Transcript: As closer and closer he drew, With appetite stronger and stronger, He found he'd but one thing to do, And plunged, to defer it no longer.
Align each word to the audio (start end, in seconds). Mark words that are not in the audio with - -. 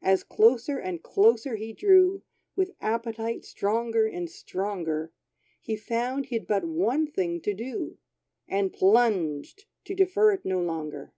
As 0.00 0.22
closer 0.24 0.78
and 0.78 1.02
closer 1.02 1.56
he 1.56 1.74
drew, 1.74 2.22
With 2.56 2.74
appetite 2.80 3.44
stronger 3.44 4.06
and 4.06 4.30
stronger, 4.30 5.12
He 5.60 5.76
found 5.76 6.24
he'd 6.24 6.46
but 6.46 6.64
one 6.64 7.06
thing 7.06 7.42
to 7.42 7.52
do, 7.52 7.98
And 8.48 8.72
plunged, 8.72 9.66
to 9.84 9.94
defer 9.94 10.32
it 10.32 10.46
no 10.46 10.62
longer. 10.62 11.12